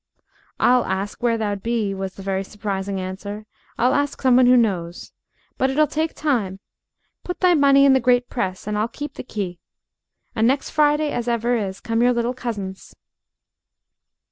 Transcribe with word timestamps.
"I'll 0.59 0.83
ask 0.85 1.21
where 1.21 1.37
thou'd 1.37 1.61
be," 1.61 1.93
was 1.93 2.15
the 2.15 2.23
very 2.23 2.43
surprising 2.43 2.99
answer. 2.99 3.45
"I'll 3.77 3.93
ask 3.93 4.19
some 4.19 4.35
one 4.35 4.47
who 4.47 4.57
knows. 4.57 5.11
But 5.59 5.69
it'll 5.69 5.85
take 5.85 6.15
time 6.15 6.59
put 7.23 7.39
thy 7.39 7.53
money 7.53 7.85
in 7.85 7.93
the 7.93 7.99
great 7.99 8.27
press, 8.27 8.65
and 8.65 8.79
I'll 8.79 8.87
keep 8.87 9.13
the 9.13 9.21
key. 9.23 9.59
And 10.35 10.47
next 10.47 10.71
Friday 10.71 11.11
as 11.11 11.27
ever 11.27 11.55
is, 11.55 11.79
come 11.79 12.01
your 12.01 12.13
little 12.13 12.33
cousins." 12.33 12.95